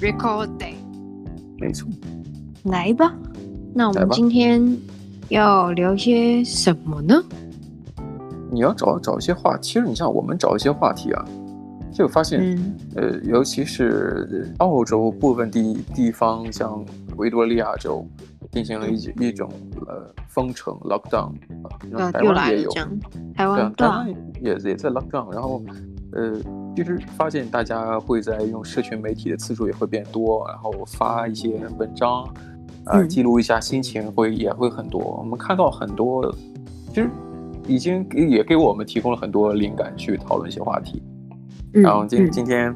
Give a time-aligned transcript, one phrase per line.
[0.00, 0.76] Recording，
[1.58, 1.86] 没错，
[2.64, 3.14] 来吧。
[3.74, 4.78] 那我们今天
[5.28, 7.22] 要聊些什么呢？
[8.50, 11.22] 你要找找一些话，其实你像我们找一些话题啊，
[11.92, 16.82] 就发现，嗯、呃，尤其是澳洲部分地地方，像
[17.18, 18.02] 维多利亚州
[18.52, 19.52] 进行了一一种
[19.86, 21.30] 呃封城 lockdown，
[21.92, 22.70] 啊，台湾也有，
[23.34, 24.08] 台湾对，台湾
[24.40, 25.62] 也也在 lockdown，然后
[26.12, 26.40] 呃。
[26.76, 32.26] 其实发现大家会在用社群媒体的次数也会变多，然后发一些文章，
[32.86, 35.18] 呃，记录一下心情会也会很多。
[35.18, 36.32] 我们看到很多，
[36.88, 37.10] 其实
[37.66, 41.02] 已经也给我们提供了很多灵感去讨论一些话题。
[41.72, 42.74] 然后今今天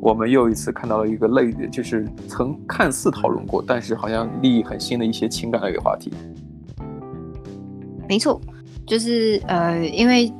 [0.00, 6.12] 我们又一次看到了一个类，就是曾看似讨论过，但是好像利益很新的一些情感类的话题。
[8.06, 8.38] 没错，
[8.86, 10.32] 就是呃，因为。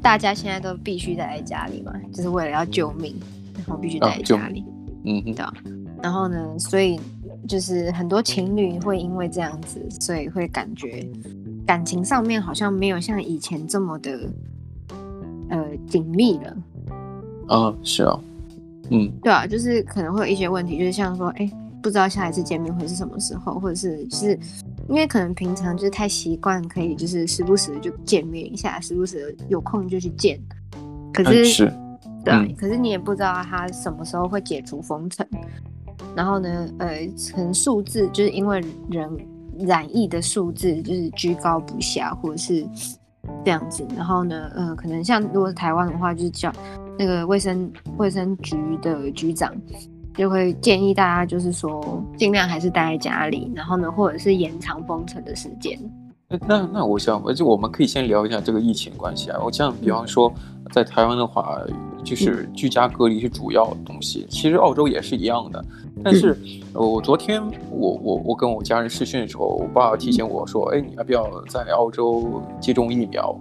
[0.00, 3.14] 大家现在都必须待在家里嘛，就是为了要救命，
[3.54, 4.64] 然后必须待在家里。
[5.04, 5.44] 嗯，对。
[6.02, 6.98] 然后呢，所以
[7.48, 11.06] 就是很多情侣会因为这样子，所以会感觉
[11.66, 14.18] 感情上面好像没有像以前这么的
[15.50, 16.56] 呃紧密了。
[17.48, 18.18] 啊，是啊。
[18.90, 21.50] 嗯，对啊，就是可能会有一些问题，就是像说，哎，
[21.82, 24.38] 不知道下一次见面会是什么时候，或者是就是。
[24.88, 30.40] 因为可能平常就是太习惯，可以就是时不时就见面一下，时不时有空就去见。
[31.12, 31.72] 可是，是
[32.24, 35.26] 对，嗯、可是你也不知道他什么时候会解除封城。
[36.16, 39.10] 然后呢，呃，可能数字就是因为人
[39.58, 42.66] 染疫的数字就是居高不下，或者是
[43.44, 43.86] 这样子。
[43.94, 46.52] 然后呢，呃，可能像如果是台湾的话，就是叫
[46.98, 49.54] 那个卫生卫生局的局长。
[50.18, 55.78] 就会建议大家，就是说尽量还是待在家里，然后呢，或者是延长封城的时间。
[56.46, 59.40] 那那我想，而且我们可以先聊一下这个疫情关系啊。
[59.42, 60.30] 我像比方说，
[60.72, 61.58] 在台湾的话，
[62.04, 64.26] 就是居家隔离是主要的东西。
[64.28, 65.64] 其实澳洲也是一样的。
[66.04, 66.36] 但是，
[66.74, 73.34] 我昨天我我我跟我家人视讯的时候，我爸爸提醒我说：“哎，你要不要在澳洲接种疫苗？”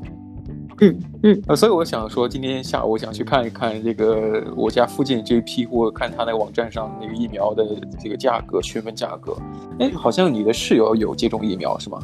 [0.79, 7.65] 嗯嗯，呃，所以我想说，今天下午我想去看一看这个我家附近这一批货，看他那个网站上那个疫苗的
[7.99, 9.35] 这个价格，询问价格。
[9.79, 11.99] 哎，好像你的室友有接种疫苗是吗？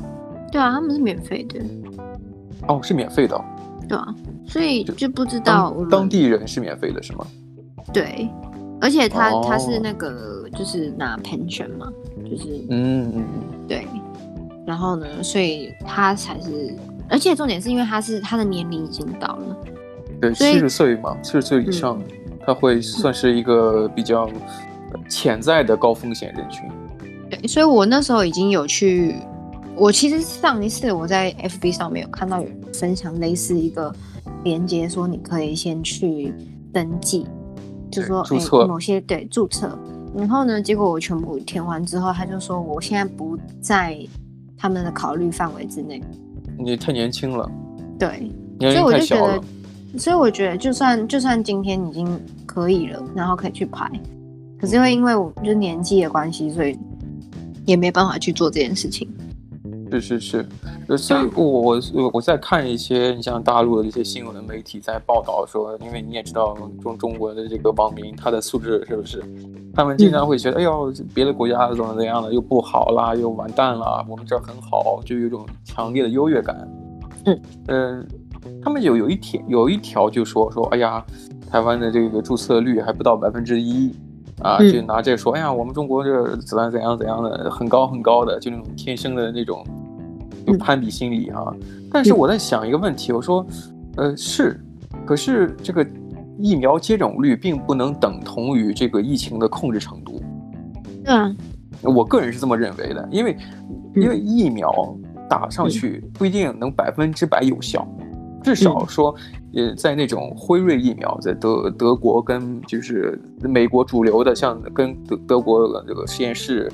[0.51, 1.59] 对啊，他们是免费的。
[2.67, 3.39] 哦，是免费的。
[3.87, 4.15] 对啊，
[4.47, 7.27] 所以就不知道当，当地人是免费的是吗？
[7.93, 8.27] 对，
[8.81, 11.91] 而且他、哦、他是那个就是拿 pension 嘛，
[12.27, 13.85] 就是嗯嗯嗯，对。
[14.65, 16.75] 然后呢，所以他才是。
[17.09, 19.57] 而且重点是因为他是他的年龄已经到了，
[20.19, 24.27] 对，七十岁嘛，七十岁以上，嗯、他会算是一个比较
[25.07, 26.67] 潜在的高风险人群。
[27.29, 29.15] 对，所以我那时候已经有去，
[29.75, 33.93] 我其实上一次我在 FB 上面有看到有人分享类似一个
[34.43, 36.33] 连接，说你可以先去
[36.71, 37.27] 登记，
[37.91, 39.77] 就说注册、欸、某些对注册，
[40.15, 43.97] 然后呢，结果我全部填完之后，他就说我现在不在
[44.57, 46.01] 他们的考虑范围之内。
[46.57, 47.49] 你太年轻了，
[47.99, 49.41] 对，所以我就觉得，
[49.97, 53.89] 所以我觉得，就算就算今天已经可以了，然后可以去拍，
[54.59, 56.77] 可是会因为我就年纪的关系，所以
[57.65, 59.07] 也没办法去做这件事情。
[59.99, 60.45] 是是是，
[60.87, 69.23] 呃所以我我我在看一些你像大陆的一些新闻媒体在报道说，因为你也知道中中国的这个网民他的素质是不是？
[69.75, 76.55] 他们经常会觉得，嗯、哎呦，别的国家怎么怎样的又不好啦，又完蛋了，我们这儿很好，就有一种强烈的优越感。
[77.25, 78.05] 嗯嗯、呃，
[78.63, 81.03] 他们有有一条有一条就说说，哎呀，
[81.49, 83.93] 台湾的这个注册率还不到百分之一。
[84.41, 89.63] 啊，就拿这说，哎呀，我们中国这怎样怎样怎样的，很高很高的，就那种天生的那种
[90.45, 91.55] 有攀比心理哈、啊。
[91.91, 93.45] 但是我在想一个问题，我说，
[93.97, 94.59] 呃，是，
[95.05, 95.85] 可是这个
[96.39, 100.21] 疫苗接种率并不能等同于这个疫情的控制程度。
[101.05, 101.35] 嗯，
[101.81, 103.37] 我个人是这么认为的，因为
[103.95, 104.71] 因为疫苗
[105.29, 107.87] 打上去不一定能百分之百有效。
[108.43, 109.15] 至少说，
[109.53, 116.69] 呃，在那种辉瑞疫苗，在德德国跟就是美国主流的，像跟德德国这个实验室，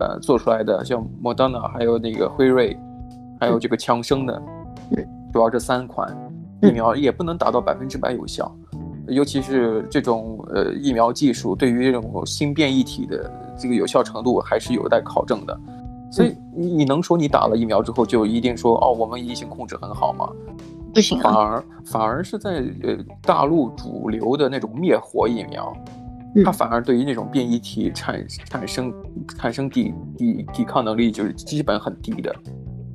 [0.00, 2.76] 呃，做出来的，像莫德纳，还有那个辉瑞，
[3.42, 4.40] 还有这个强生的，
[5.32, 6.16] 主要这三款
[6.62, 8.56] 疫苗也不能达到百分之百有效，
[9.08, 13.28] 尤其是这种呃疫苗技术对于这种新变异体的
[13.58, 15.58] 这个有效程度还是有待考证的。
[16.08, 20.28] 所以你能说你打了疫苗之后就一定说哦，我们疫情控制很好吗？
[20.94, 25.76] 不行、啊，反而反而是在呃大陆主流的那种灭活疫苗，
[26.36, 28.94] 嗯、它反而对于那种变异体产产生
[29.36, 32.32] 产生抵抵抵抗能力就是基本很低的，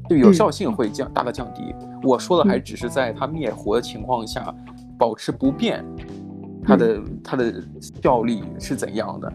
[0.10, 1.74] 就有效性会降、嗯、大大降低。
[2.04, 4.54] 我说的还只是在它灭活的情况下
[4.98, 5.84] 保持不变，
[6.64, 7.54] 它的、嗯、它的
[8.04, 9.32] 效力是怎样的？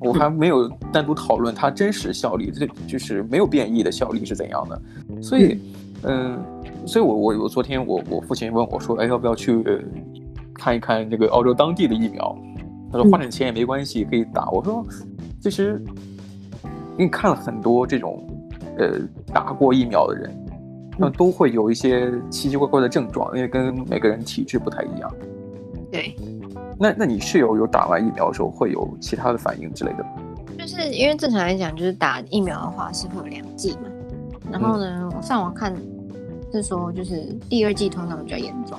[0.00, 4.80] 我还没有单独讨论它真实效力，这就是没有变异的效力是怎样的。
[5.20, 5.58] 所以，
[6.02, 6.38] 嗯、呃，
[6.86, 9.60] 所以我我我昨天我我父亲问我说，哎，要不要去
[10.54, 12.36] 看一看这个澳洲当地的疫苗？
[12.92, 14.48] 他说花点钱也没关系，可以打。
[14.50, 14.86] 我说，
[15.40, 15.82] 其实，
[16.92, 18.24] 因为看了很多这种
[18.78, 18.98] 呃
[19.32, 20.30] 打过疫苗的人，
[20.96, 25.12] 那都会有一些奇奇怪怪的症状，因为跟每个人体质不太一样。
[25.90, 26.14] 对。
[26.80, 30.10] 那那你室友有打完疫苗的时候会有其他的反应之类的吗？
[30.56, 33.88] 就是因为正常来讲，就是打疫苗的话是会有两剂嘛。
[34.50, 35.74] 然后呢，嗯、我上网看
[36.52, 38.78] 是说，就是第二剂通常比较严重，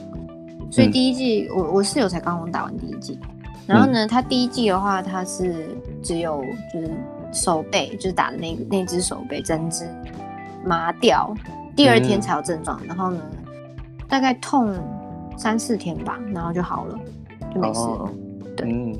[0.71, 3.19] 所以第一剂、嗯、我我室友才刚刚打完第一剂。
[3.67, 6.41] 然后呢，他第一剂的话，他是只有
[6.73, 6.89] 就是
[7.31, 9.85] 手背，就是打的那那只手背针织
[10.65, 11.33] 麻掉，
[11.75, 12.79] 第二天才有症状。
[12.81, 13.21] 嗯、然后呢，
[14.07, 14.75] 大概痛
[15.37, 16.99] 三四天吧，然后就好了。
[17.53, 17.79] 就没事。
[17.79, 18.09] 哦、
[18.55, 18.95] 对，嗯，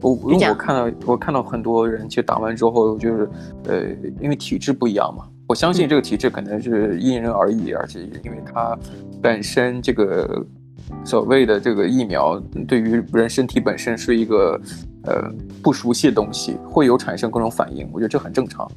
[0.00, 3.30] 我因为我看到我看到很多人，其实打完之后就是，
[3.64, 3.82] 呃，
[4.20, 8.76] 因为体质不一样嘛，我相信这个体质可能是因人而异，嗯、而且因为它
[9.22, 10.44] 本身这个
[11.04, 14.58] 所谓的这个疫苗对于人身体本身是一个
[15.08, 15.32] 呃
[15.62, 18.70] 不熟悉的东西，会有产生各种反应，我觉得这很正常。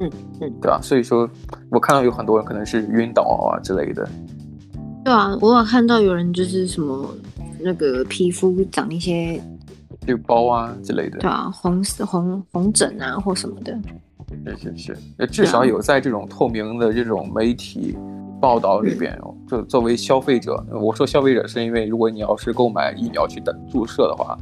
[0.00, 0.10] 嗯
[0.40, 0.80] 嗯，对吧？
[0.82, 1.28] 所以说，
[1.70, 4.08] 我看到有很多人可能是晕倒啊之类的。
[5.04, 7.12] 对啊，我有看到有人就是什么。
[7.66, 9.40] 那个皮肤长一些
[10.06, 13.74] 就包啊之类的，对啊，红红红疹啊或什么的，
[14.58, 17.96] 是是是，至少有在这种透明的这种媒体
[18.38, 24.36] 报道里边，嗯、就作为消费者，我说消费者是因为如果你要是购买疫苗去打注射的话，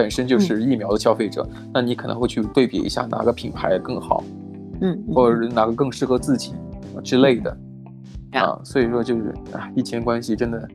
[0.00, 4.24] 本身就是疫苗的消费者，嗯、那你可能会去对比一下哪个品牌更好，
[4.80, 6.54] 嗯，或者是哪个更适合自己
[7.04, 7.54] 之类的，
[8.32, 10.68] 嗯、啊，所以说就是啊，疫情关系真的。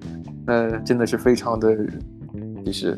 [0.46, 1.76] 那真的是非常的，
[2.64, 2.96] 就是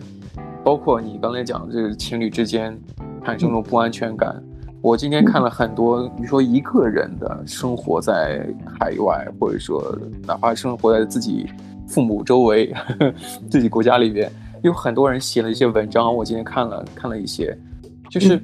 [0.65, 2.77] 包括你刚才讲的这个情侣之间
[3.24, 4.35] 产生这种不安全感。
[4.81, 8.45] 我今天看了很多，比如说一个人的生活在
[8.77, 11.47] 海外，或者说哪怕生活在自己
[11.88, 13.13] 父母周围、呵 呵
[13.50, 14.29] 自己国家里边，
[14.67, 16.13] 有很多人写了一些文章。
[16.15, 17.57] 我今天看了看了一些，
[18.09, 18.39] 就是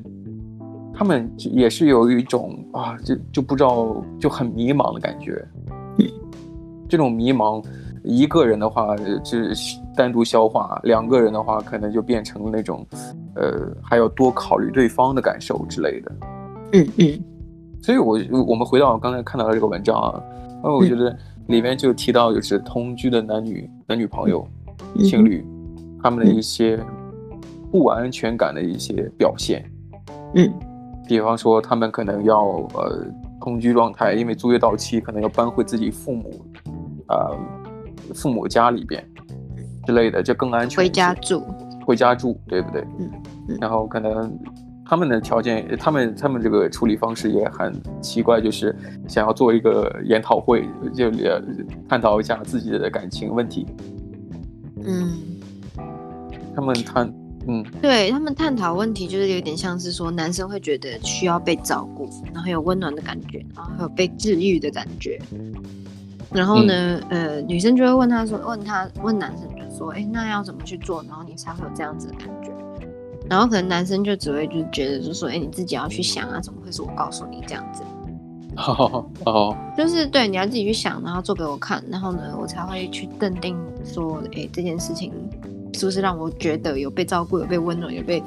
[0.93, 5.45] 他们也是有一种啊，就就不知道就很迷茫的感觉。
[6.89, 7.63] 这种迷茫。
[8.05, 12.85] 一个人的话，就是单独消化；两个人的话，可能就变成那种，
[13.33, 16.11] 呃，还要多考虑对方的感受之类的。
[16.73, 17.23] 嗯嗯。
[17.81, 20.21] 所以我我们回到刚才看到的这个文章啊，
[20.61, 21.17] 那我觉得
[21.47, 24.45] 里面就提到，就是同居的男女、男女朋友、
[24.99, 25.41] 情侣，
[26.03, 26.77] 他们的一些
[27.71, 29.65] 不安全感的一些表现。
[30.35, 30.53] 嗯。
[31.07, 32.41] 比方说，他们可能要
[32.75, 33.05] 呃
[33.41, 36.45] 同居状态，因为租约到期，可能要搬回自己父母，
[37.07, 37.37] 啊、呃。
[38.13, 39.01] 父母家里边
[39.85, 40.77] 之类的，就更安全。
[40.77, 41.41] 回家住，
[41.85, 42.81] 回家住，对不对？
[42.99, 43.09] 嗯。
[43.49, 44.37] 嗯，然后可能
[44.85, 48.75] 他们的条件，他们他们这个处理方式也很奇怪，就是
[49.07, 51.09] 想要做一个研讨会，就
[51.87, 53.65] 探讨一下自己的感情问题。
[54.85, 55.32] 嗯。
[56.55, 57.11] 他们探，
[57.47, 65.19] 嗯，对他们探讨问题，就是有点像是说，男生会觉得需要被照顾，然后有温暖的感觉，然后还有被治愈的感觉。
[66.31, 72.51] 然后呢，嗯、呃，女生就会问他说，问他问男生就说，哎，那要怎么去做，然后你才会有这样子的感觉？
[73.29, 77.83] 然后可能男生就只会就觉得就说，哎，你自己要去想啊，怎么会是我告诉你这样子？
[78.55, 85.11] 哦哦，就是对，你要自己去想，然后做给我看，然后呢，我才会去认定说，哎，这件事情
[85.73, 88.23] 是不是让我觉得有被照顾、有被温暖、有被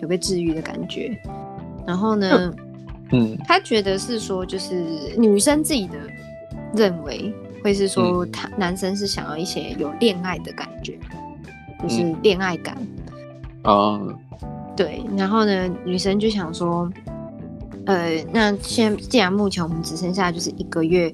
[0.00, 1.16] 有被治愈的感觉？
[1.86, 2.52] 然后呢，
[3.12, 4.84] 嗯，他觉得是说，就是
[5.16, 5.94] 女生自己的。
[6.74, 7.30] 认为
[7.62, 10.98] 会是说他男生是想要一些有恋爱的感觉，
[11.82, 12.74] 嗯、就是恋爱感
[13.64, 14.00] 哦。
[14.02, 14.18] 嗯、
[14.74, 16.90] 对，然后呢，女生就想说，
[17.84, 21.12] 呃，那现既然目前我们只剩下就是一个月，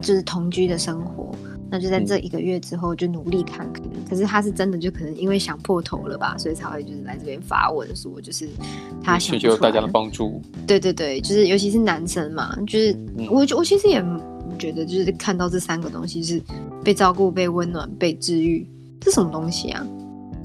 [0.00, 1.30] 就是同居的生活，
[1.74, 3.82] 那就在这一个月之后就努力看看。
[3.86, 8.48] 嗯、可是他是真的就可能因为想破头了吧，所以才会就是来这边发文说，就是
[9.02, 10.40] 他想求大家的帮助。
[10.68, 14.00] 对对对，就是尤其是男生嘛，就是、嗯、我我其实也。
[14.56, 16.40] 觉得就是看到这三个东西是
[16.84, 18.64] 被照顾、被温暖、被治愈，
[19.00, 19.84] 这什么东西啊？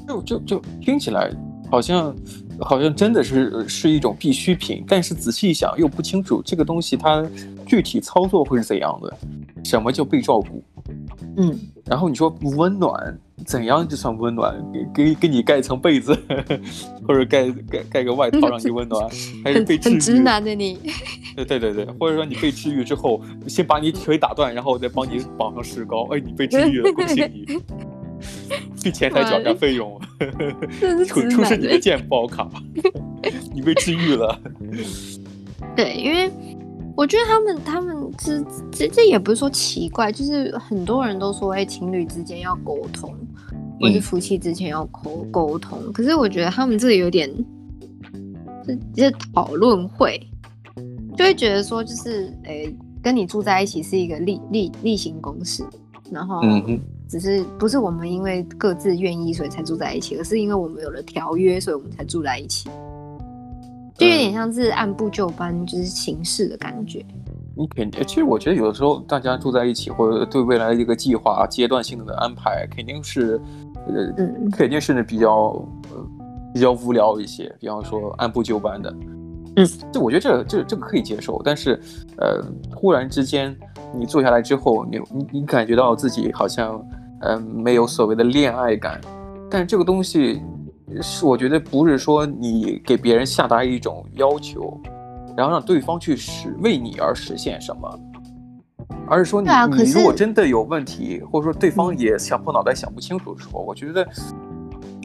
[0.08, 1.30] 就就就听起来
[1.70, 2.16] 好像
[2.60, 7.24] 好像真的是是一种必需品，但是仔细一想又不清楚这个东西它
[7.68, 9.18] 具体操作会是怎样的？
[9.64, 10.64] 什么叫被照顾？
[11.40, 13.18] 嗯，然后你说温暖。
[13.46, 14.54] 怎样就算温暖？
[14.74, 16.14] 给给给你盖一层被子，
[17.08, 19.10] 或者盖盖盖个外套让你温暖，
[19.46, 19.94] 还是被治愈？
[19.94, 20.78] 很直男的你。
[21.38, 26.06] 对对对对，或者说你被治愈之后，先把你腿打断，然后再帮你绑上石膏。
[26.12, 27.46] 哎，你被治愈了，恭喜你。
[28.76, 29.98] 去前台缴下费用，
[31.08, 32.46] 出出示你的健保卡，
[33.54, 34.38] 你被治愈了。
[35.78, 36.30] 对，因为
[37.00, 43.16] 我觉得他们他们这这这也不是说奇怪，就是很多人都说，哎，情侣之间要沟通，
[43.80, 45.80] 或是夫妻之间要沟沟通。
[45.94, 47.34] 可是我觉得他们这里有点，
[48.66, 50.20] 这这讨论会，
[51.16, 52.70] 就会觉得说，就是哎，
[53.02, 55.64] 跟你住在一起是一个例例例行公事，
[56.12, 56.42] 然后
[57.08, 62.70] 只是不是我们因为各自愿意所以才住在一起，而是因为我们有了条约，所以我们才住在一起。
[64.00, 67.06] 就有点像是按部就班，就是行事的感觉。
[67.54, 73.40] 你肯定，其实我觉得有的时候大家住在一起，或者对未来的一个计划、阶段性的安排，肯定是，
[73.86, 75.30] 呃，嗯、肯定是比较
[75.92, 76.08] 呃
[76.54, 77.54] 比较无聊一些。
[77.60, 78.96] 比方说按部就班的，
[79.58, 81.42] 嗯，这我觉得这这这个可以接受。
[81.44, 81.78] 但是，
[82.18, 82.42] 呃，
[82.74, 83.54] 忽然之间
[83.94, 86.82] 你坐下来之后，你你你感觉到自己好像
[87.20, 89.02] 呃没有所谓的恋爱感，
[89.52, 90.42] 但是这个东西。
[91.02, 94.80] 是，我觉得不是说你给别人下达一种要求，
[95.38, 98.00] 然后让对方去实为你而实现什么，
[99.08, 104.08] 而是说你你如果真的有问题，或者说对方也想破脑袋想不清楚的时候，我觉得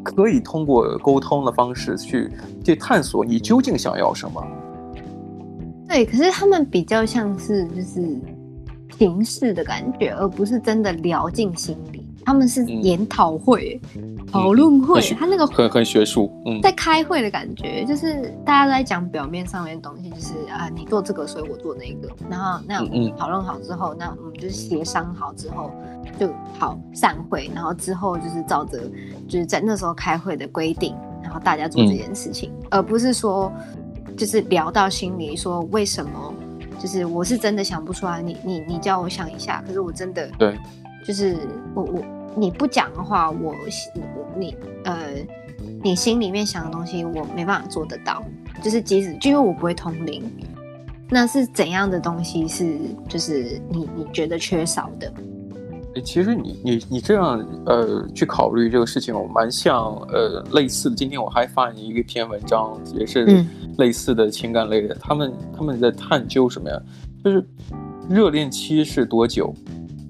[0.03, 2.31] 可以通过沟通的方式去
[2.65, 4.47] 去探索你究竟想要什么。
[5.87, 8.19] 对，可是他们比较像是就是
[8.99, 12.04] 形式的感觉，而不是真的聊进心里。
[12.25, 13.81] 他们是研讨会。
[13.97, 22.85] 嗯讨论会，他那个很很学术，嗯，在开会的感觉，就是大家都在讲表面上面的东西，就是啊，你做这个，所以我做那个，然后那
[23.17, 25.71] 讨论好之后，那我们就是协商好之后
[26.19, 26.29] 就
[26.59, 28.81] 好散会，然后之后就是照着
[29.29, 33.53] 就是在那时候开会的规定，然后大家做这件事情，嗯、而不是说
[34.17, 36.35] 就是聊到心里说为什么，
[36.81, 40.59] 就是我是真的想不出来，你你你叫我想一下，可是我真的对，
[41.05, 41.37] 就是
[41.75, 42.03] 我我
[42.37, 43.55] 你不讲的话，我。
[44.37, 44.97] 你呃，
[45.81, 48.21] 你心里面想的东西，我没办法做得到。
[48.61, 50.25] 就是即使，就因为我不会通灵，
[51.09, 52.77] 那是怎样的东西是，
[53.09, 55.13] 就是你你觉得缺少的？
[56.05, 60.97] 其实你你你这样呃去考虑这个事情，我蛮像呃类似的。
[60.97, 63.45] 今天我还发你一篇文章，也是
[63.79, 64.97] 类似的情感类的。
[64.97, 66.77] 嗯、他们他们在探究什么呀？
[67.25, 67.47] 就是
[68.11, 69.55] 热恋期是多久？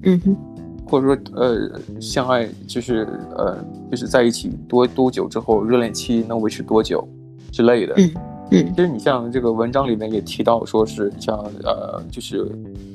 [0.05, 0.54] 嗯哼。
[0.87, 3.57] 或者说，呃，相爱就是，呃，
[3.91, 7.07] 就是在一起多多久之后，热恋期能维持多久
[7.51, 7.95] 之类的。
[7.97, 8.11] 嗯
[8.51, 8.75] 嗯。
[8.75, 12.47] 其实你像这个文章里面也提到，说是像，呃，就是，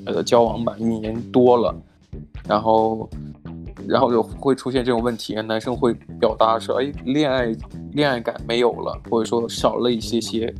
[0.05, 1.75] 呃，交往满一年多了，
[2.47, 3.09] 然后，
[3.87, 7.55] 然后就会出现这种问题，男生会表达说，哎，恋爱
[7.93, 10.53] 恋爱感没有了，或者说少了一些些，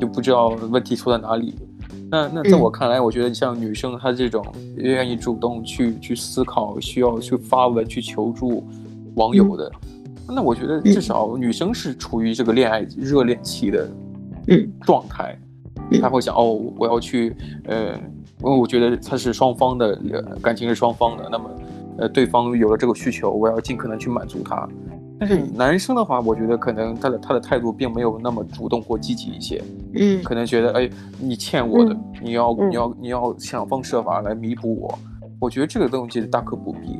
[0.00, 1.54] 就不知道问题出在哪里。
[2.10, 4.44] 那那在我看来，我觉得像女生她这种
[4.76, 8.66] 愿意主动去去思考，需要去发文去求助
[9.14, 9.70] 网友的，
[10.26, 13.88] 那我觉得至少女生是处于这个恋爱热恋期的
[14.82, 15.38] 状态，
[16.02, 19.96] 她会想哦，我要去呃，因为我觉得她是双方的
[20.42, 21.50] 感情是双方的，那么
[21.98, 24.68] 呃对方有了这个需求，我要尽可能去满足他。
[25.20, 29.62] 但是男生的话，我觉得可能他的他的态度并没有那么主动或积极一些，
[29.94, 30.88] 嗯，可能觉得哎，
[31.20, 34.98] 你欠我的，你要你要你要想方设法来弥补我，
[35.38, 36.98] 我觉得这个东西大可不必，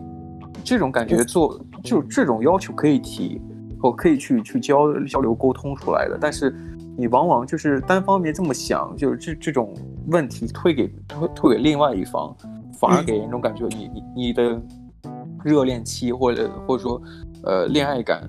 [0.62, 3.40] 这种感觉做就这种要求可以提，
[3.82, 6.54] 我可以去去交交流沟通出来的，但是
[6.98, 9.72] 你往往就是单方面这么想，就是这这种
[10.08, 12.36] 问题推给推推给另外一方，
[12.78, 14.60] 反而给人一种感觉你你你的
[15.42, 17.00] 热恋期或者或者说。
[17.44, 18.28] 呃，恋爱感，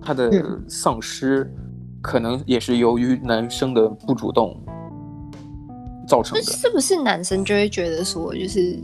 [0.00, 0.30] 他的
[0.68, 1.52] 丧失，
[2.00, 4.56] 可能也是由于男生的不主动
[6.06, 6.42] 造成的。
[6.44, 8.78] 是不是男生就会觉得说，就是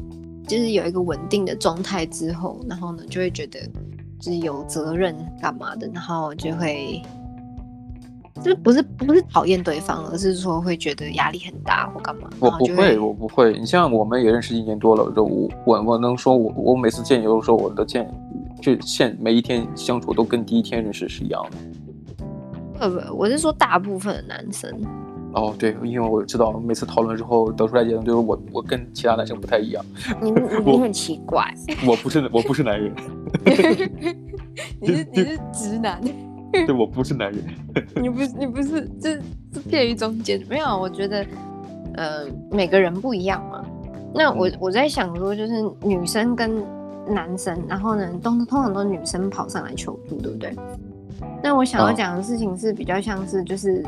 [0.47, 3.61] 就是有一个稳定的状态之后，然后呢，就会觉得
[4.21, 7.03] 就是有责任干嘛的，然后就会。
[8.43, 12.29] 就是不是不是讨厌对方，而是说会觉得压力很大或干嘛。
[12.41, 13.57] 我不会，我不会。
[13.57, 18.13] 你像我们也认识一年多了，就我我我能说我我每次见你都说我的见，
[18.63, 21.57] 就现每一天相处都跟第一天认识是一样的。
[22.79, 24.71] 呃不，我是说大部分的男生。
[25.35, 29.85] 哦，对，因为我知道每次讨论之后得出来结论就是我我跟其他男生不太一样。
[30.21, 31.53] 你你很奇怪。
[31.87, 32.95] 我不是我不是男人。
[34.81, 36.01] 你是你是直男。
[36.53, 37.43] 对，我不是男人。
[37.97, 39.17] 你不是你不是，这
[39.51, 40.41] 这介于中间。
[40.51, 41.27] 没有，我觉得，
[41.95, 43.65] 呃，每个人不一样嘛。
[44.15, 45.53] 那我我在想说，就是
[45.83, 46.63] 女生跟
[47.07, 50.55] 男生，然后呢，都通常都是女生跑上来求助，对不对？
[51.43, 53.85] 那我想要讲的事情是比较像是，就是，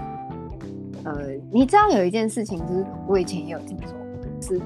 [1.04, 3.90] 哦、呃，你知道有一件事情，就是我以前也有听说，
[4.40, 4.60] 是，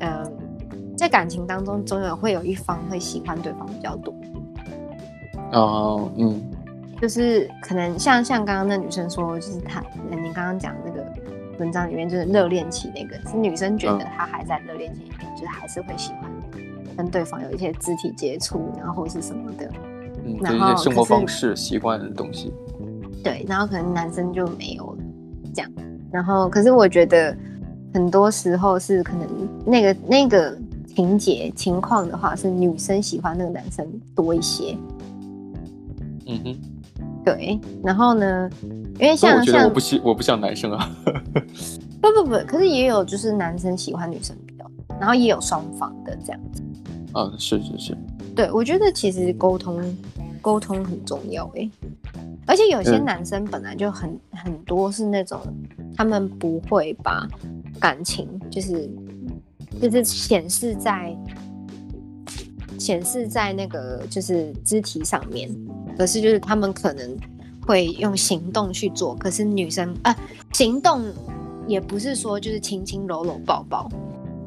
[0.00, 0.30] 呃，
[0.96, 4.14] 在感情当中，总有会有一方会喜欢对方比较多。
[5.52, 6.42] 哦，嗯，
[7.00, 11.04] 就是可能像像刚刚那女生说，就是她，你刚刚讲那个
[11.58, 16.30] 文章里面就是热恋期那个，是女生觉得她还在热恋期里面，嗯、就是还是会喜欢
[16.96, 19.70] 跟对方有一些肢体接触，然后或是什么的，
[20.24, 22.52] 嗯，然后一些生活方式习惯的东西。
[23.22, 24.96] 对，然后可能男生就没有
[25.54, 25.70] 这样，
[26.10, 27.36] 然后可是我觉得
[27.92, 29.28] 很多时候是可能
[29.64, 34.76] 那个那个情节情况的话，是女生喜欢那个男生多一些。
[36.28, 36.56] 嗯哼，
[37.24, 38.50] 对，然后呢，
[38.98, 40.90] 因为像我觉得我不喜我不像男生啊，
[42.00, 46.62] 不不不，可是也有就是男生喜欢女生比较多，然后也有双方的这样子。
[47.12, 47.98] 啊，是是是，
[48.34, 49.96] 对，我觉得其实沟通
[50.40, 51.70] 沟通很重要诶。
[52.46, 55.40] 而且有些男生本来就很、嗯、很多是那种，
[55.96, 57.26] 他们不会把
[57.80, 58.88] 感情就是
[59.80, 61.16] 就是显示在
[62.78, 65.50] 显示在那个就是肢体上面，
[65.98, 67.16] 可是就是他们可能
[67.66, 70.16] 会用行动去做，可是女生啊
[70.52, 71.02] 行动
[71.66, 73.90] 也不是说就是亲亲搂搂抱抱，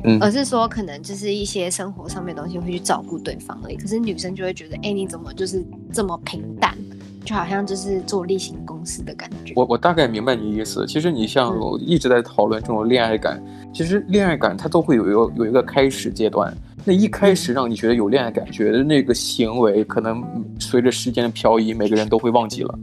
[0.03, 6.77] 嗯，而是说可能就是一些生活上面的东西会去照顾对方而已，可是女生就会觉得，哎、欸，你怎么就是这么平淡？
[7.25, 9.53] 就好像就是做例行公事的感觉。
[9.55, 10.87] 我我大概明白你的意思。
[10.87, 16.51] 其实你像我一直在讨论这种恋爱感，嗯、其实恋爱感它都会有一个有一个开始阶段。
[16.85, 20.23] 那一开始让你觉得有恋爱感觉的那个行为，可能
[20.59, 22.79] 随着时间的漂移，每个人都会忘记了。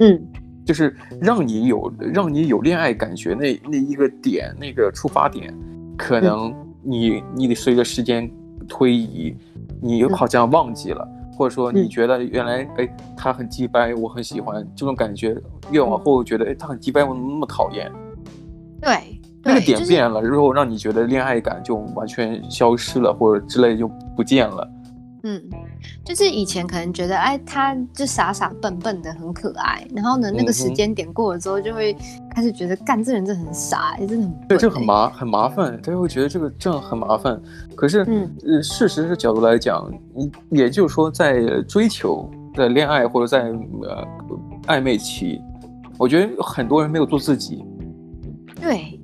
[0.00, 0.20] 嗯，
[0.66, 5.54] 就是让你有让你有恋爱感觉那那一个点，那个出发点，
[5.96, 8.30] 可能你、嗯、你得随着时间
[8.68, 9.34] 推移，
[9.80, 11.06] 你好像忘记了。
[11.08, 15.36] 嗯或者说你觉得原来哎、嗯、他很鸡掰，我很喜欢这种感觉，
[15.72, 17.90] 越往后觉得哎他很鸡掰，我怎么那么讨厌？
[18.80, 24.70] 对，那个点变了，之后让你觉得恋爱感就完全消失了，或者之类就不见了。
[25.24, 25.42] 嗯，
[26.04, 29.86] 就是以前可能觉得，哎，他就傻傻笨笨的，很可爱。
[29.94, 31.96] 然后呢，那个时间点过了之后，就会
[32.34, 34.46] 开始觉得，干、嗯、这人真的很傻，哎，真的很、欸。
[34.48, 37.40] 对，这很麻很麻烦，他就会觉得这个这样很麻烦。
[37.74, 44.06] 可是，嗯，呃，事实的角度来讲，你也就是说，在追求、在恋爱或者在呃
[44.66, 45.40] 暧昧期，
[45.98, 47.64] 我觉得很多人没有做自己。
[48.60, 49.00] 对。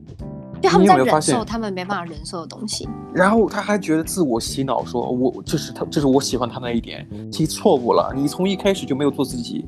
[0.60, 8.12] 就他们在忍受他们没办法忍受的东西，然后他还觉得自我洗脑，说我这是他，这是我喜欢他那一点，其实错误了。
[8.14, 9.64] 你从一开始就没有做自己，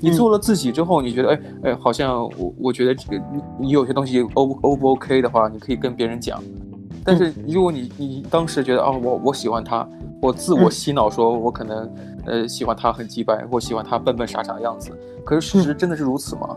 [0.00, 6.40] 你做了自己之后，你觉得哎哎，好像我我觉得这个你你有些东西 O O 不 OK 的话，你可以跟别人讲。
[7.02, 9.88] 但是如果你你当时觉得啊，我我喜欢他，
[10.22, 11.90] 我自我洗脑说我可能
[12.26, 14.90] 呃喜欢他很机掰，或喜欢他笨笨傻傻的样子，
[15.24, 16.56] 可是事实真的是如此吗？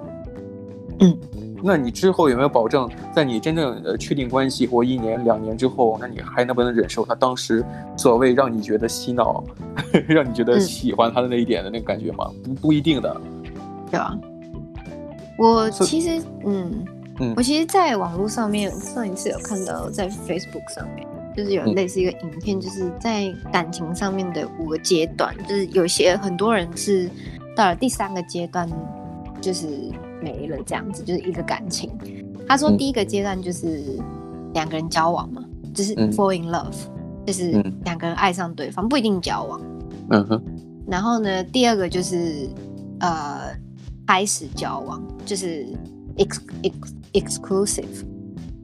[1.00, 1.18] 嗯。
[1.66, 7.64] 那你之后有没有保证，在你真正呃确定关系或一年两年之后，那你还能不能忍受他当时
[7.96, 9.42] 所谓让你觉得洗脑，
[10.06, 12.30] 让你觉得喜欢他的那一点的那个感觉吗？
[12.44, 13.22] 不、嗯、不一定的。
[13.90, 14.14] 对啊，
[15.38, 16.86] 我其实嗯
[17.20, 27.10] 嗯，我其实在网络上面上一次有看到，在 Facebook 上面就是有类似一个影片，就是在感情上面的五个阶段，就是有些很多人是
[27.56, 28.70] 到了第三个阶段，
[29.40, 29.66] 就是。
[30.24, 31.92] 没了，这样子就是一个感情。
[32.48, 33.82] 他说第一个阶段就是
[34.54, 36.76] 两个人交往嘛，嗯、就是 fall in love，
[37.26, 37.52] 就是
[37.84, 39.62] 两个人爱上对方，不一定交往。
[40.10, 40.42] 嗯哼。
[40.88, 42.50] 然后呢，第二个就是
[43.00, 43.56] 呃
[44.08, 45.66] 开始交往，就是
[46.18, 46.74] ex ex
[47.14, 48.06] exclusive。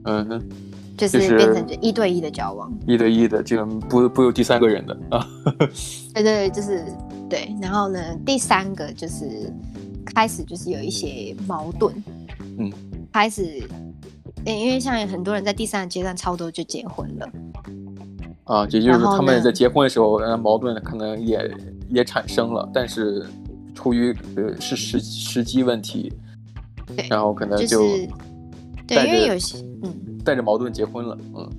[0.03, 0.49] 嗯哼。
[0.97, 5.25] 就是变成就一对一的交往，一对一的，就不不有第三个人的啊。
[6.13, 6.83] 对对，就是
[7.29, 7.55] 对。
[7.61, 9.53] 然后呢，第三个就是。
[10.13, 11.93] 开始就是有一些矛盾，
[12.57, 12.71] 嗯，
[13.11, 13.63] 开始，
[14.45, 17.29] 因为像很多人在第三个阶段差不多就结婚了，
[18.45, 21.57] 啊，也就是他们在结婚的时候，矛盾可能也
[21.89, 23.25] 也产生了，但是
[23.73, 26.11] 出于呃是时时机问题，
[26.85, 28.09] 对，然后可能就，就是，
[28.87, 29.93] 对，因为有些嗯。
[30.21, 31.49] 带着矛盾结婚了，嗯，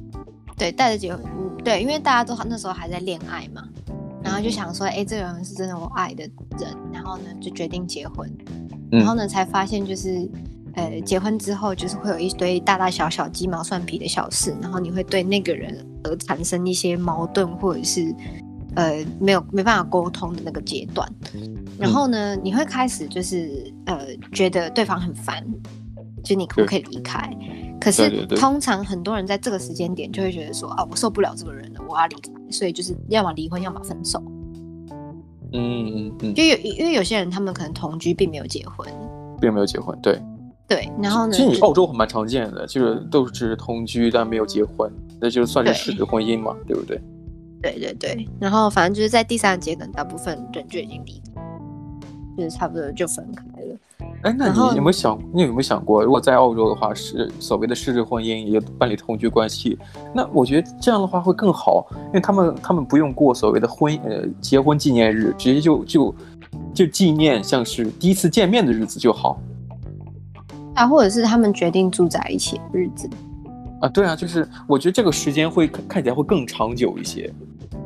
[0.56, 3.66] 对，带着结婚，嗯，对，因为大家都那时候还在恋爱嘛。
[4.30, 6.22] 然后就想说，哎，这个人是真的我爱的
[6.60, 8.30] 人，然后呢，就决定结婚，
[8.88, 10.30] 然后呢，才发现就是，
[10.74, 18.14] 呃，结婚之后就是会有一堆大大小小鸡毛蒜皮的小事，然后你会对那个人而产生一些矛盾，或者是，
[18.76, 21.12] 呃，没有没办法沟通的那个阶段，
[21.76, 25.44] 然后呢，你会开始就是，呃，觉得对方很烦，
[26.22, 27.28] 就你可不可以离开？
[27.80, 34.22] 可是通常很多人在这个时间点就会觉得说啊，我受不了这个人了，我要离开，所以就是要么离婚，要么分手。
[35.52, 38.86] 嗯嗯嗯，就有因为有些人他们可能同居并没有结婚，
[39.40, 40.20] 并没有结婚，对
[40.68, 40.88] 对。
[41.02, 47.00] 然后呢，其实你澳洲很蛮常见的，就是都是同居但没有结婚，那就算是事实婚姻嘛，对，对不对？
[47.62, 51.29] 对对对，然后反正就是在第三节，可能大部分人就已经离开，
[52.40, 53.76] 就是差不多就分开了。
[54.22, 59.78] 哎，那你有没有想，你有没有想过，如果在澳洲的话，是所谓的事实婚姻，也办理同居关系，
[60.14, 66.14] 那我觉得这样的话会更好，因为他们他们不用过所谓的婚呃结婚纪念日，直接就就
[66.72, 69.38] 就纪念像是第一次见面的日子就好。
[70.74, 73.08] 啊，或者是他们决定住在一起的日子。
[73.80, 77.30] 啊，对啊，就是我觉得这个时间会看起来会更长久一些。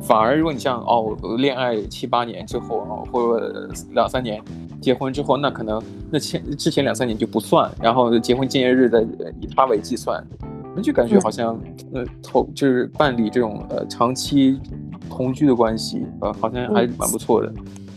[0.07, 4.41] 反而，如果你像哦，恋爱七八年之后啊，或者两三年
[4.79, 9.03] 结婚之后，那可能那前之前两三年就不算，然后结婚纪念日的
[9.41, 10.23] 以他为计算，
[10.75, 11.59] 那就感觉好像
[11.93, 14.59] 呃同就是办理这种呃长期
[15.09, 17.51] 同居的关系，呃好像还蛮不错的。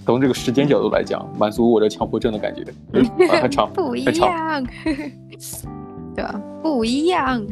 [0.07, 2.64] 从这个时间角度来讲，满足我的强迫症的感觉，
[3.29, 4.64] 很、呃、长， 不一样，
[6.16, 6.40] 对吧？
[6.62, 7.47] 不一样。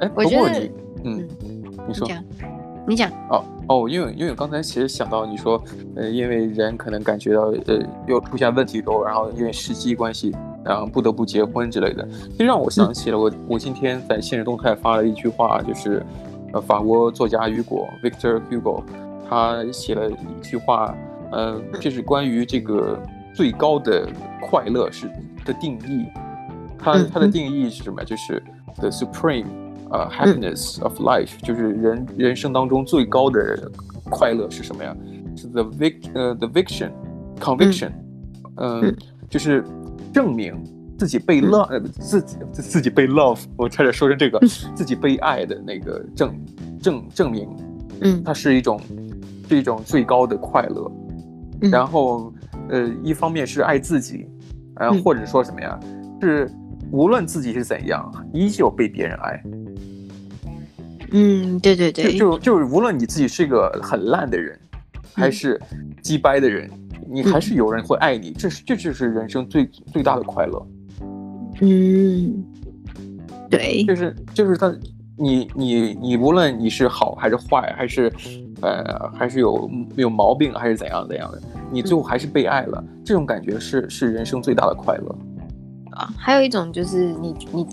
[0.00, 0.70] 哎，不过你，
[1.02, 1.28] 嗯，
[1.88, 2.06] 你说。
[2.88, 5.62] 你讲哦哦，因为因为我刚才其实想到你说，
[5.94, 16.02] 呃，因为人可能感觉到呃又出现问题之后，然后因为时机关系，然后不得不结婚之类的，就让我想起了我、嗯、我今天在现实动态发了一句话，就是
[16.54, 18.82] 呃法国作家雨果 Victor Hugo
[19.28, 20.94] 他写了一句话，
[21.30, 22.98] 呃，这是关于这个
[23.34, 24.08] 最高的
[24.40, 25.10] 快乐是
[25.44, 26.06] 的定义，
[26.78, 28.02] 他他的定义是什么？
[28.02, 28.42] 就是
[28.76, 29.44] the supreme。
[29.90, 33.70] 呃、uh,，happiness of life、嗯、就是人人生当中最高的
[34.04, 34.96] 快乐是什么呀？
[35.36, 36.90] 是 the vic 呃、uh, the viction
[37.38, 37.90] conviction，
[38.56, 38.96] 嗯，嗯，
[39.30, 39.64] 就是
[40.12, 40.54] 证明
[40.98, 46.34] 自己被 love，、嗯、自己自己被 love，我差点说成这个、嗯、自己被爱的那个证
[46.82, 47.48] 证证明，
[48.00, 48.80] 嗯，它是一种
[49.48, 50.90] 是一种最高的快乐、
[51.62, 52.32] 嗯，然后
[52.68, 54.26] 呃，一方面是爱自己，
[54.76, 55.78] 然后或者说什么呀？
[55.82, 56.50] 嗯、是
[56.90, 59.42] 无论自己是怎样，依旧被别人爱。
[61.10, 64.58] 嗯，对对对，就就，就是无论你自己是一个很烂的人，
[65.14, 65.60] 还是
[66.02, 70.66] 鸡掰的人，嗯，你还是有人会爱你，这是这就是人生最最大的快乐。
[71.60, 72.44] 嗯，
[73.48, 74.70] 对，就是就是他，
[75.16, 78.12] 你你你无论你是好还是坏，还是
[78.60, 81.40] 呃还是有有毛病还是怎样怎样的，
[81.70, 85.18] 你最后还是被爱了，嗯，这种感觉是是人生最大的快乐。
[85.92, 87.66] 啊，还有一种就是你你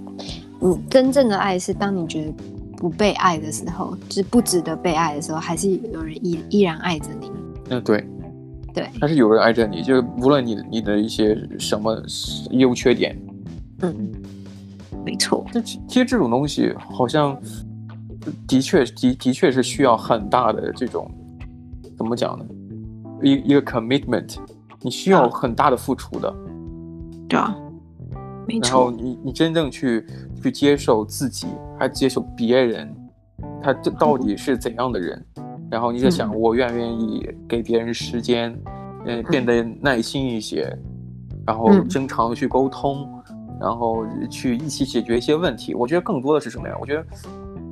[0.60, 2.34] 你真正的爱是当你觉得。
[2.86, 7.32] 不被爱的时候，就是不值得被爱的时候，还是有人依依然爱着你。
[7.72, 8.08] 嗯，对，
[8.76, 12.00] 对，还是有人爱着你，就无论你你的一些什么
[12.52, 13.20] 优缺点。
[13.82, 14.12] 嗯，
[15.04, 15.44] 没错。
[15.52, 17.36] 这其实这种东西好像
[18.48, 21.10] 的确的的确是需要很大的这种
[21.98, 22.46] 怎么讲呢？
[23.24, 24.36] 一一个 commitment，
[24.84, 26.32] 你需要很大的付出的。
[27.28, 27.58] 对啊。
[28.62, 30.06] 然后你你真正去
[30.46, 31.48] 去接受自己，
[31.80, 32.96] 还接受别人，
[33.64, 35.26] 他这到底是怎样的人？
[35.72, 38.56] 然后你在想，我愿不愿意给别人时间，
[39.08, 40.72] 嗯、呃，变得耐心一些，
[41.48, 43.10] 然后经常去沟通，
[43.60, 45.74] 然后去一起解决一些问题。
[45.74, 46.78] 我觉得更多的是什么呀？
[46.80, 47.04] 我觉得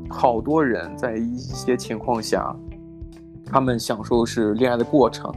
[0.10, 2.56] 好多人在一些情况下，
[3.46, 5.32] 他们享受是恋爱的过程，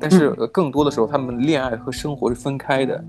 [0.00, 3.04] 但是更多的时候，他们恋爱和生活是分开的。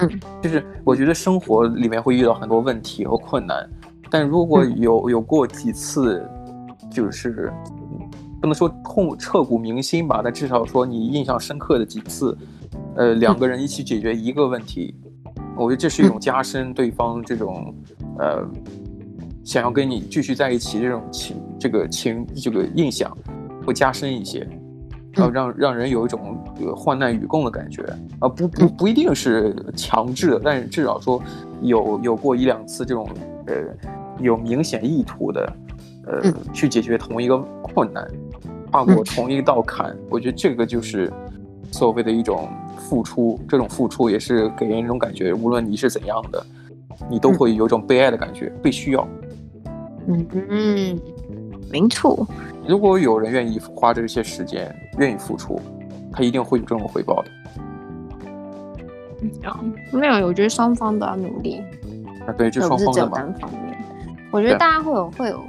[0.00, 3.68] 嗯，就是我觉得生活里面会遇到很多问题和困难，
[4.10, 6.26] 但如果有有过几次，
[6.90, 7.52] 就是
[8.40, 12.36] 不能说痛彻骨铭心吧，但至少说你印象深刻的几次，
[12.96, 14.94] 呃，两个人一起解决一个问题，
[15.56, 17.74] 我觉得这是一种加深对方这种
[18.18, 18.46] 呃
[19.44, 23.16] 想要跟你继续在一起这种情这个情这个印象
[23.66, 24.48] 会加深一些。
[25.18, 26.38] 然后让让人有一种
[26.76, 27.82] 患难与共的感觉。
[28.20, 31.20] 啊，不不不一定是强制的，但是至少说
[31.60, 33.08] 有有过一两次这种
[33.46, 33.54] 呃
[34.20, 35.52] 有明显意图的
[36.06, 38.08] 呃去解决同一个困难，
[38.70, 41.12] 跨过同一道坎，我觉得这个就是
[41.70, 46.46] 所谓的一种付出，这种付出也是给人一种感觉，无论你是怎样的，
[47.10, 49.06] 你都会有一种被爱的感觉，被需要。
[50.06, 50.98] 嗯嗯，
[51.70, 52.26] 没错。
[52.68, 55.58] 如果有人愿意花这些时间，愿意付出，
[56.12, 57.30] 他一定会有这种回报的。
[59.22, 61.62] 嗯，没有，我觉得双方都要努力。
[62.26, 63.12] 啊，对，就双方的嘛。
[63.16, 63.74] 单方面。
[64.30, 65.42] 我觉得大家会有会有，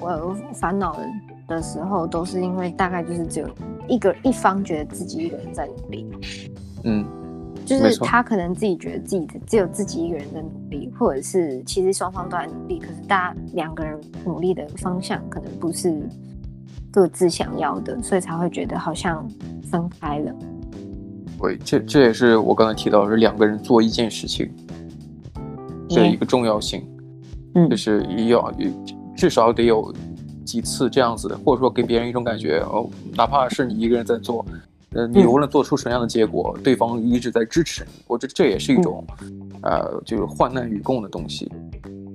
[0.00, 1.06] 我有烦恼的
[1.46, 3.48] 的时候，都是因为大概就是只有
[3.86, 6.10] 一个一方觉得自己一个人在努力。
[6.82, 7.06] 嗯。
[7.68, 16.02] 就是他可能自己觉得自己的只有自己一个人在努力，或者是其实双方都在努力，可是大家两个人努力的方向可能不是
[16.90, 19.28] 各自想要的，所以才会觉得好像
[19.70, 20.34] 分开了。
[21.38, 24.50] 对，这这也是我刚才提到的是两个人做一件事情
[25.88, 26.84] 这一个重要性，
[27.54, 28.52] 嗯，就是要
[29.14, 29.94] 至少得有
[30.44, 34.44] 几次这样子，或者说给别人一种感觉哦，哪怕是你一个人在做，
[34.92, 41.50] 呃，你无论做出什么样的结果，嗯、对方一直在支持你，我觉得这也是一种，嗯、呃，就是患难与共的东西。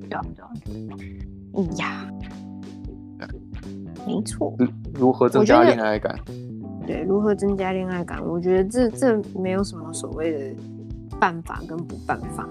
[0.10, 2.10] 对对，哎呀，
[4.06, 4.56] 没错。
[4.94, 6.18] 如何增加恋爱感？
[6.86, 8.22] 对，如何增加恋爱感？
[8.28, 10.56] 我觉得这这没有什么所谓的
[11.20, 12.48] 办法跟不办法。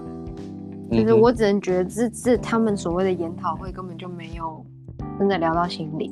[0.91, 4.63] 就是我只能觉得这这他们所谓的研讨会根本就没有
[5.17, 6.11] 真的聊到心里。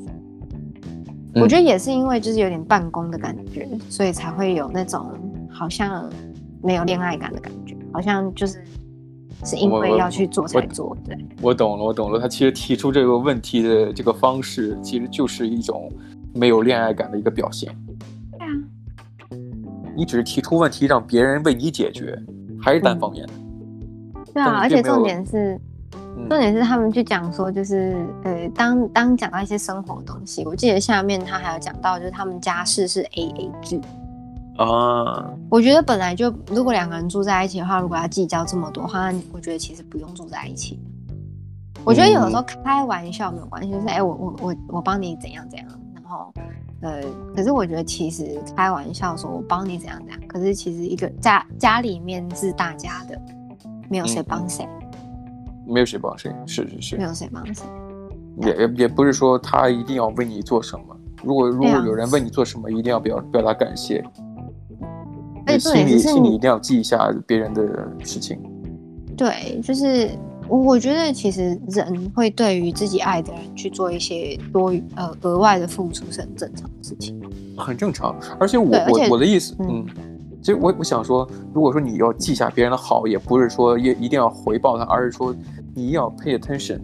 [1.35, 5.11] 我觉得也是因为就是有点办公的感觉，所以才会有那种
[5.49, 6.09] 好像
[6.61, 8.63] 没有恋爱感的感觉，好像就是
[9.43, 10.95] 是因为要去做才做。
[11.05, 12.19] 对，我懂了，我懂了。
[12.19, 15.91] 他其实提出这个问题的这个方式，其实就是一种
[16.33, 17.73] 没有恋爱感的一个表现。
[18.37, 18.51] 对啊，
[19.95, 22.17] 你只是提出问题让别人为你解决，
[22.61, 23.33] 还是单方面的。
[23.35, 23.47] 嗯
[24.33, 25.61] 对啊，而且重点是，嗯、
[26.29, 33.81] 重点是他们去讲说，就是呃，当当讲到一些生活的东西，我记得下面他还有讲到，就是他们家事是 A A 制
[34.57, 35.29] 啊。
[35.49, 40.79] 我觉得本来就如果两个人住在一起的话，如果要计较这么多话，那我觉得其实不用住在一起。
[41.83, 46.31] 我觉得有的时候开玩笑没有关系，就是哎、欸，我我我我帮你怎样怎样，然后
[46.81, 47.01] 呃，
[47.35, 53.19] 可是我觉得其实开玩笑说我帮你怎样怎样，可是其实一个家家里面是大家的。
[53.89, 54.65] 没有谁帮谁，
[55.67, 57.63] 没有谁帮谁，是是是，没有谁帮谁，
[58.37, 60.83] 也也也不是说他一定要为你做什么。
[61.23, 64.03] 如果如果有人为你做什么，一定要表表达感谢。
[65.45, 67.63] 哎，心里心里一定要记一下别人的
[68.03, 68.39] 事情。
[69.15, 70.09] 对，就是
[70.47, 77.21] 我觉得其实人会对于自己爱的人去做一些多余呃额外的付出是很正常的事情，
[77.57, 78.15] 很正常。
[78.39, 79.85] 而且我我我的意思，嗯。
[80.41, 85.35] 其实我我想说，如果说你要记下别人的好，也不是说一一定要回报他，而是说
[85.75, 86.79] 你要 pay attention，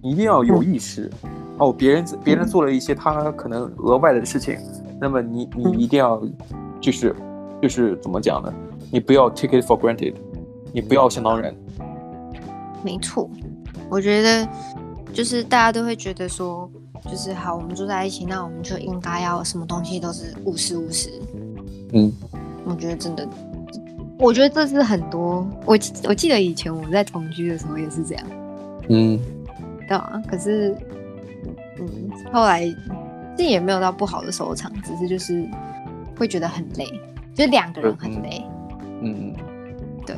[0.00, 1.10] 你一定要有意识。
[1.58, 4.56] 哦，别人别人做了一些他可能额外的事情，
[5.00, 6.22] 那么你你一定要
[6.80, 7.14] 就是
[7.60, 8.52] 就是怎么讲呢？
[8.92, 10.14] 你不要 take it for granted，
[10.72, 11.54] 你不要想当然。
[12.82, 13.28] 没错，
[13.90, 14.48] 我觉得
[15.12, 16.70] 就是大家都会觉得说，
[17.10, 21.10] 就是好，我们住在一起，那我们就应该要什么东西都是五十五十。
[21.92, 22.12] 嗯。
[22.70, 23.28] 我觉得真的，
[24.18, 25.76] 我觉得这是很多我
[26.08, 28.26] 我记得以前我们在同居的时候也是这样，
[28.88, 29.18] 嗯，
[29.88, 30.22] 对啊。
[30.30, 30.74] 可是，
[31.78, 32.64] 嗯，后来
[33.36, 35.44] 这也没有到不好的收场，只是就是
[36.16, 36.86] 会觉得很累，
[37.34, 38.42] 就是两个人很累，
[39.02, 39.34] 嗯，
[40.06, 40.16] 对。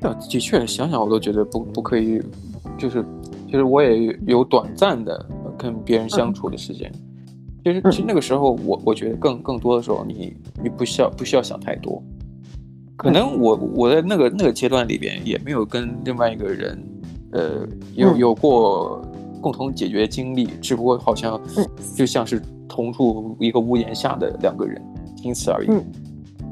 [0.00, 2.20] 对，的确想想我都觉得不不可以，
[2.76, 3.04] 就是
[3.46, 5.24] 其实我也有短暂的
[5.56, 6.90] 跟别人相处的时间。
[6.94, 7.11] 嗯
[7.64, 12.02] 其实，其实那个时候，我我觉得更更多的时候，你你不需要不需要想太多。
[12.96, 16.78] 可能我我在那个那个阶段里边，也没有跟另外一个人，
[17.32, 19.00] 呃，有有过
[19.40, 21.40] 共同解决经历，只不过好像
[21.96, 24.80] 就像是同住一个屋檐下的两个人，
[25.16, 25.68] 仅此而已，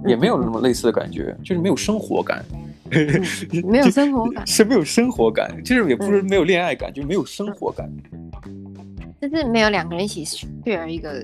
[0.08, 2.44] 也没有什么类似的感觉，就是没有生活感，
[3.64, 4.44] 没有生活感。
[4.46, 7.88] 是没有生活感，就是也不是没有恋爱感，就没有生活感。
[9.20, 11.22] 就是没有两个人一起 share 一个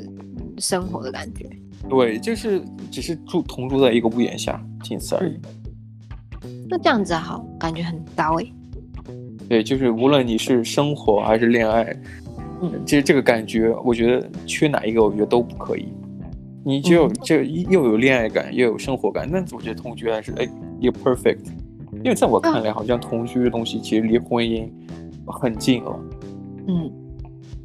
[0.59, 1.49] 生活的感觉，
[1.89, 5.41] 对，就是只是住同住在一个屋檐下，仅此而已。
[6.69, 8.53] 那这样子好，感觉很高诶。
[9.49, 11.85] 对，就是无论你是生活还是恋爱，
[12.61, 15.89] 嗯，其实这个感觉，我觉得缺哪一个，我觉得都不可以。
[16.65, 20.47] 你只有这又有恋爱感，又有生活感，那我觉得同居还是哎
[20.81, 21.47] 一个 perfect。
[22.05, 24.69] 因为在我看来，好像同居的东西其实离婚姻
[25.27, 25.99] 很近了。
[26.69, 26.93] 嗯。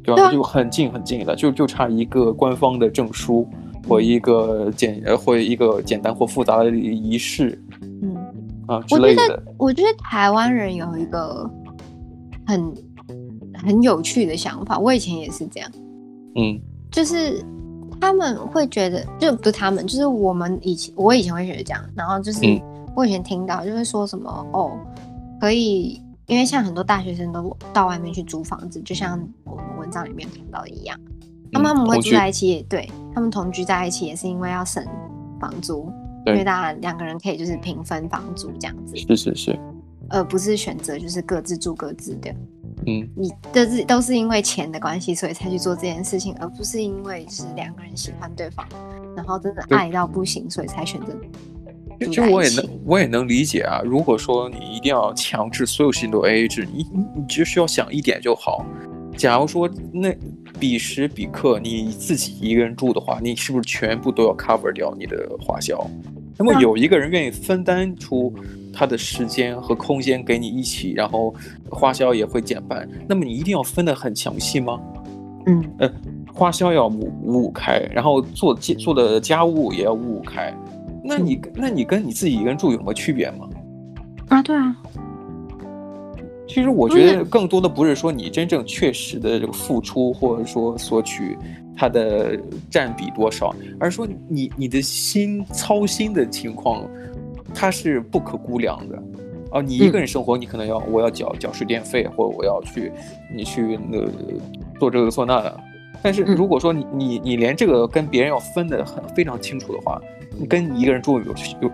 [0.04, 0.32] 对吧？
[0.32, 3.48] 就很近很近的，就就差一个官方的证书，
[3.88, 7.62] 或一个简呃或一个简单或复杂的仪式，
[8.02, 8.16] 嗯
[8.66, 9.22] 啊之类的。
[9.22, 11.48] 我觉得，我觉得台湾人有一个
[12.46, 12.74] 很
[13.54, 15.70] 很有趣的想法，我以前也是这样，
[16.34, 16.60] 嗯，
[16.90, 17.40] 就是
[18.00, 22.40] 他们会觉得，就不是他们，就是我们以前我以前会觉得这样，然后就是
[22.96, 24.72] 我以前听到就是说什么哦，
[25.40, 26.00] 可以。
[26.28, 29.60] 因为像很多大学生都到外面去租房子，就像我
[29.92, 30.98] 章里面看到的一样，
[31.52, 34.84] 他们他们会住在一起，也对他们同居在一起，也是因为要省
[35.38, 35.92] 房租，
[36.26, 39.58] 因为大家两个人可以就是平分房租这样子，是是是，
[40.08, 42.34] 而不是选择就是各自住各自的，
[42.86, 48.66] 嗯，你的自都是因为钱的关系，所以才去做这件事情，而不是因为是两个人喜欢对方，
[49.14, 51.14] 然后真的爱到不行，所以才选择。
[52.00, 53.80] 其实我也能，我也能理解啊。
[53.84, 58.66] 如果说你一定要强制所有事情都 AA 制，你你你只需要想一点就好。
[59.16, 60.14] 假如说那
[60.58, 65.86] 彼时彼刻你自己一个人住的话，你是不是全部都要 cover 掉你的花销？
[66.38, 68.32] 那么有一个人愿意分担出
[68.72, 71.32] 他的时间和空间给你一起，然后
[71.70, 74.80] 花销也会减半，那么你一定要分得很详细吗？
[75.46, 75.92] 嗯，呃，
[76.32, 80.52] 花销要五五五开，然后做做的家务也要五五开，
[81.04, 83.48] 那你那你跟你自己一个人住有什么区别吗？
[84.28, 84.76] 啊，对啊。
[86.52, 91.36] 其实我觉得更多的不是说你真正确实的这个付出，或者说索取
[91.74, 92.38] 它的
[92.70, 96.86] 占比多少，而是说你你的心操心的情况，
[97.54, 99.02] 它是不可估量的。
[99.52, 102.92] 哦，你一个人生活，你可能要我要缴缴水电费，或者我要去
[103.34, 104.10] 你去那个
[104.78, 105.60] 做这个做那的。
[106.02, 109.98] 但是如果说你你你连这个跟别人要分的很非常清楚的话，
[110.38, 111.70] 你跟你一个人住有有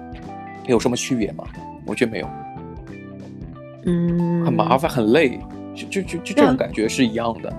[0.67, 1.43] 有什么区别吗？
[1.85, 2.29] 我觉得没有。
[3.88, 5.40] 嗯，很麻烦，很累，
[5.74, 7.51] 就就就就这种感觉是一样的。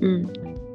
[0.00, 0.26] 嗯，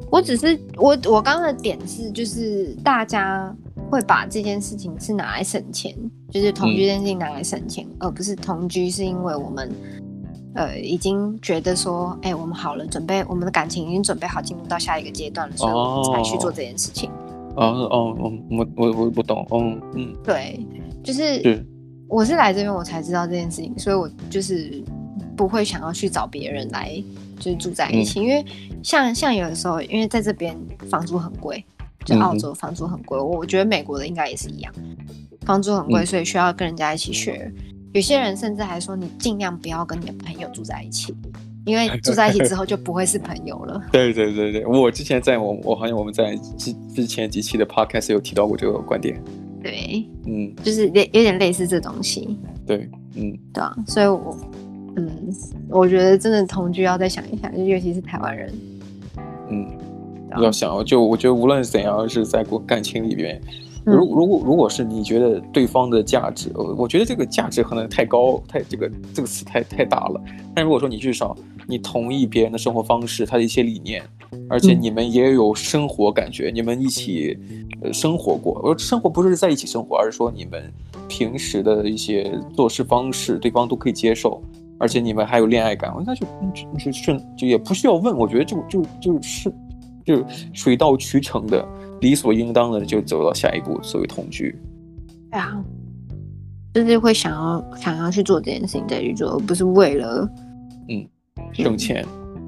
[0.10, 3.54] 我只是我我刚刚的点是，就是大家
[3.90, 5.94] 会把这件事情是拿来省钱，
[6.32, 9.70] 就是同居这件事情拿来省钱，嗯、而不是同居是因为我们
[10.56, 17.12] 呃已经觉得说，哎、欸，我们好了，准备我们的感情已经准备好进入到下一个阶段了，所以我们才去做这件事情。
[17.58, 20.66] 哦哦哦，我我我不懂，嗯嗯，对，
[21.04, 21.44] 就是。
[21.44, 21.68] 是
[22.10, 24.84] 我是来这边我才知道这件事情，所以我就是
[25.36, 26.92] 不会想要去找别人来
[27.40, 28.46] 就是住在一起，嗯、因为
[28.82, 30.58] 像像有的时候，因为在这边
[30.90, 31.64] 房租很贵，
[32.06, 34.74] 就澳洲房租很贵，我、嗯、我觉得美国的应该也是一样，
[35.46, 37.52] 房租很贵，所以需要跟人家一起 share。
[37.94, 41.16] 有些人甚至还说，你尽量不要跟你的朋友住在一起，
[41.66, 43.82] 因为住在一起之后就不会是朋友了。
[43.92, 49.22] 对对对对，我之前在我我好像我们在之之前几期的 podcast 有提到过这个观点。
[49.62, 52.38] 对，嗯，就是类有点类似这东西。
[52.66, 54.38] 对，嗯，对啊，所以我，
[54.96, 55.10] 嗯，
[55.70, 58.54] 我觉得真的同居要再想一想，就尤其是台湾人，
[59.50, 59.66] 嗯，
[60.32, 63.42] 啊、要想，就我觉得无论怎样，是在过感情里边，
[63.84, 70.22] 如、嗯、如果如果是你觉得对方的价值，我觉得这个价值可能太高，太这个这个词太太大了。
[70.54, 71.36] 但如果说你至少
[71.68, 74.04] 你同意别人的生活方式，他的一些理念。
[74.50, 77.38] 而且你们也有生活感觉，嗯、你们一起
[77.82, 78.54] 呃生活过。
[78.64, 80.72] 我说生活不是在一起生活，而是说你们
[81.08, 84.42] 平时的一些做事方式，对方都可以接受。
[84.80, 86.24] 而且你们还有恋爱感，我那就
[86.76, 88.16] 就顺就也不需要问。
[88.16, 89.52] 我觉得就就就是
[90.06, 91.68] 就水到渠成的，
[92.00, 94.56] 理所应当的就走到下一步，所谓同居。
[95.32, 95.66] 对啊，
[96.76, 100.30] 就是会想要想要去做这件事情再去做，而不是为了
[100.90, 101.08] 嗯
[101.54, 102.06] 挣钱。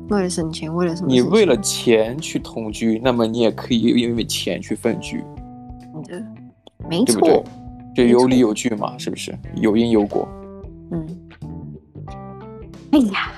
[0.10, 1.08] 为了省钱，为了什么？
[1.10, 5.24] 你为了钱去同居，那么你也可以因为钱去分居。
[6.08, 6.24] 对，
[6.89, 7.22] 没错，
[7.93, 8.12] 对对？
[8.12, 9.38] 就有理有据嘛，是不是？
[9.56, 10.28] 有因有果。
[10.91, 11.08] 嗯。
[12.91, 13.32] 哎呀，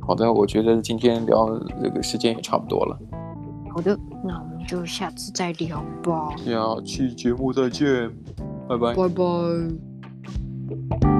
[0.00, 1.48] 好的，我觉得今天聊
[1.82, 2.98] 这个时间也差不多了。
[3.72, 6.34] 好的，那我们就下次再聊吧。
[6.44, 8.10] 下期节目再见，
[8.68, 8.92] 拜拜。
[8.94, 9.08] 拜
[10.98, 11.15] 拜。